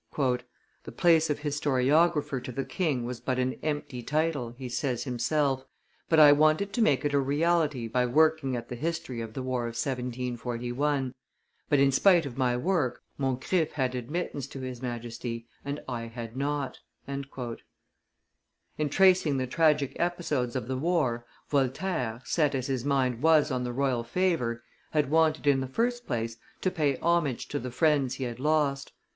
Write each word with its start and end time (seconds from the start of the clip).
"The 0.17 0.41
place 0.91 1.29
of 1.29 1.41
historiographer 1.41 2.43
to 2.43 2.51
the 2.51 2.65
king 2.65 3.05
was 3.05 3.19
but 3.19 3.37
an 3.37 3.53
empty 3.61 4.01
title," 4.01 4.49
he 4.57 4.67
says 4.67 5.03
himself; 5.03 5.63
"I 6.09 6.31
wanted 6.31 6.73
to 6.73 6.81
make 6.81 7.05
it 7.05 7.13
a 7.13 7.19
reality 7.19 7.87
by 7.87 8.07
working 8.07 8.55
at 8.55 8.69
the 8.69 8.75
history 8.75 9.21
of 9.21 9.33
the 9.35 9.43
war 9.43 9.65
of 9.65 9.75
1741; 9.77 11.13
but, 11.69 11.77
in 11.77 11.91
spite 11.91 12.25
of 12.25 12.35
my 12.35 12.57
work, 12.57 13.03
Moncrif 13.19 13.73
had 13.73 13.93
admittance 13.93 14.47
to 14.47 14.61
his 14.61 14.81
Majesty, 14.81 15.45
and 15.63 15.79
I 15.87 16.07
had 16.07 16.35
not." 16.35 16.79
In 17.07 17.27
tracing 18.89 19.37
the 19.37 19.45
tragic 19.45 19.95
episodes 19.97 20.55
of 20.55 20.67
the 20.67 20.77
war, 20.77 21.27
Voltaire, 21.47 22.23
set 22.25 22.55
as 22.55 22.65
his 22.65 22.83
mind 22.83 23.21
was 23.21 23.51
on 23.51 23.63
the 23.63 23.71
royal 23.71 24.03
favor, 24.03 24.63
had 24.93 25.11
wanted 25.11 25.45
in 25.45 25.61
the 25.61 25.67
first 25.67 26.07
place 26.07 26.37
to 26.61 26.71
pay 26.71 26.97
homage 27.03 27.47
to 27.49 27.59
the 27.59 27.69
friends 27.69 28.15
he 28.15 28.23
had 28.23 28.39
lost. 28.39 28.93